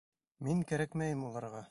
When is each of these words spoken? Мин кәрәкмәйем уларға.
Мин 0.47 0.63
кәрәкмәйем 0.71 1.23
уларға. 1.29 1.65